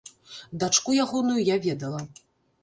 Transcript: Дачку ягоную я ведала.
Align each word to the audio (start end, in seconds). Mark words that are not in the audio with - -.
Дачку 0.63 0.95
ягоную 1.03 1.39
я 1.53 1.59
ведала. 1.67 2.01